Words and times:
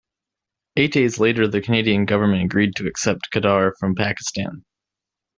Eight 0.77 0.93
days 0.93 1.19
later 1.19 1.47
the 1.47 1.61
Canadian 1.61 2.05
government 2.07 2.43
agreed 2.43 2.75
to 2.77 2.87
accept 2.87 3.29
Khadr 3.31 3.73
from 3.79 3.93
Pakistan. 3.93 4.65